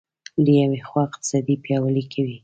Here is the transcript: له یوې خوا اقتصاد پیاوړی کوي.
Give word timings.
له 0.43 0.51
یوې 0.61 0.79
خوا 0.87 1.01
اقتصاد 1.07 1.47
پیاوړی 1.63 2.03
کوي. 2.13 2.37